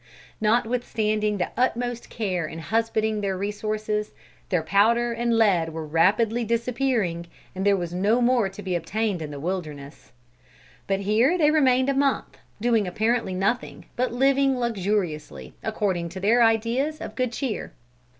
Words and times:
Notwithstanding 0.41 1.37
the 1.37 1.51
utmost 1.55 2.09
care 2.09 2.47
in 2.47 2.57
husbanding 2.57 3.21
their 3.21 3.37
resources, 3.37 4.13
their 4.49 4.63
powder 4.63 5.13
and 5.13 5.37
lead 5.37 5.69
were 5.73 5.85
rapidly 5.85 6.43
disappearing, 6.43 7.27
and 7.53 7.67
there 7.67 7.77
was 7.77 7.93
no 7.93 8.19
more 8.19 8.49
to 8.49 8.63
be 8.63 8.73
obtained 8.73 9.21
in 9.21 9.29
the 9.29 9.39
wilderness. 9.39 10.11
But 10.87 11.01
here 11.01 11.37
they 11.37 11.51
remained 11.51 11.87
a 11.89 11.93
month, 11.93 12.39
doing 12.59 12.87
apparently 12.87 13.35
nothing, 13.35 13.85
but 13.95 14.11
living 14.11 14.57
luxuriously, 14.57 15.53
according 15.61 16.09
to 16.09 16.19
their 16.19 16.41
ideas 16.41 16.99
of 16.99 17.13
good 17.13 17.31
cheer. 17.31 17.71